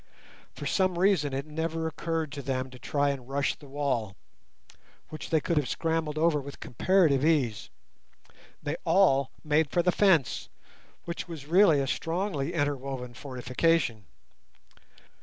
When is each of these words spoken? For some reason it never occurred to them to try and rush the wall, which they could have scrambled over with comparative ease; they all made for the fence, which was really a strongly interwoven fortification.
For 0.55 0.65
some 0.65 0.97
reason 0.97 1.31
it 1.31 1.45
never 1.45 1.85
occurred 1.87 2.31
to 2.31 2.41
them 2.41 2.71
to 2.71 2.79
try 2.79 3.11
and 3.11 3.29
rush 3.29 3.53
the 3.53 3.67
wall, 3.67 4.15
which 5.09 5.29
they 5.29 5.39
could 5.39 5.57
have 5.57 5.69
scrambled 5.69 6.17
over 6.17 6.41
with 6.41 6.59
comparative 6.59 7.23
ease; 7.23 7.69
they 8.63 8.77
all 8.83 9.29
made 9.43 9.69
for 9.69 9.83
the 9.83 9.91
fence, 9.91 10.49
which 11.05 11.27
was 11.27 11.45
really 11.45 11.79
a 11.79 11.85
strongly 11.85 12.55
interwoven 12.55 13.13
fortification. 13.13 14.05